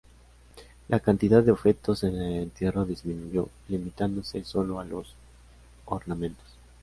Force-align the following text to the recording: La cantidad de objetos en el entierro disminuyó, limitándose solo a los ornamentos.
La 0.87 0.99
cantidad 0.99 1.43
de 1.43 1.51
objetos 1.51 2.03
en 2.05 2.15
el 2.19 2.39
entierro 2.41 2.85
disminuyó, 2.85 3.49
limitándose 3.67 4.43
solo 4.43 4.79
a 4.79 4.83
los 4.83 5.13
ornamentos. 5.85 6.47